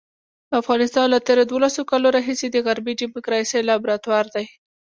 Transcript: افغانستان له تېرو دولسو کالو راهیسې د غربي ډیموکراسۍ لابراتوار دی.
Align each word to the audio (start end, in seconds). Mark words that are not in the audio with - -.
افغانستان 0.59 1.05
له 1.13 1.19
تېرو 1.27 1.43
دولسو 1.53 1.81
کالو 1.89 2.07
راهیسې 2.17 2.47
د 2.51 2.57
غربي 2.65 2.93
ډیموکراسۍ 3.01 3.61
لابراتوار 3.69 4.25
دی. 4.35 4.45